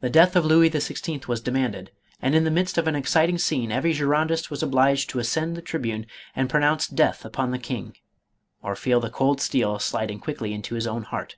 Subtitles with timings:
[0.00, 1.28] The death of Louis XVI.
[1.28, 5.20] was demanded, and in the midst of an exciting scene every Girondist was obliged to
[5.20, 7.96] ascend the tribune and pronounce" death" upon the king,
[8.60, 11.36] or feel the cold steel sliding quickly into his own heart.